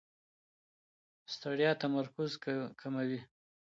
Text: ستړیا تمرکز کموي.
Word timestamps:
ستړیا 1.33 1.71
تمرکز 1.81 2.29
کموي. 2.81 3.19